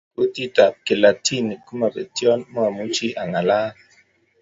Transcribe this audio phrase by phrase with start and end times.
[0.15, 3.69] Kutit tab Kilatini komapetyon, mamuchi angalal